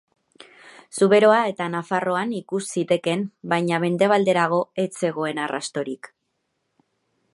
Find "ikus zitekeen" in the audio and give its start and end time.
2.37-3.25